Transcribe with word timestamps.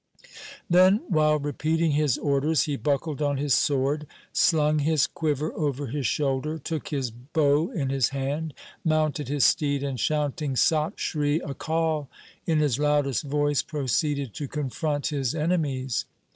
1 0.19 0.29
Then 0.67 1.01
while 1.09 1.37
repeating 1.37 1.91
his 1.91 2.17
orders 2.17 2.63
he 2.63 2.75
buckled 2.75 3.21
on 3.21 3.37
his 3.37 3.53
sword, 3.53 4.07
slung 4.33 4.79
his 4.79 5.05
quiver 5.05 5.53
over 5.53 5.85
his 5.85 6.07
shoulder, 6.07 6.57
took 6.57 6.87
his 6.87 7.11
bow 7.11 7.69
in 7.69 7.89
his 7.91 8.09
hand, 8.09 8.55
mounted 8.83 9.27
his 9.27 9.45
steed, 9.45 9.83
and 9.83 9.99
shouting' 9.99 10.55
Sat 10.69 10.99
Sri 10.99 11.39
Akal' 11.41 12.07
in 12.47 12.57
his 12.61 12.79
loudest 12.79 13.25
voice 13.25 13.61
proceeded 13.61 14.33
to 14.33 14.47
confront 14.47 15.05
his 15.09 15.35
enemies. 15.35 16.05